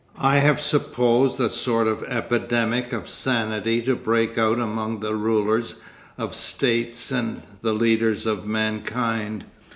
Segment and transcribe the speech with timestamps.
[0.17, 5.75] I have supposed a sort of epidemic of sanity to break out among the rulers
[6.17, 9.43] of states and the leaders of mankind.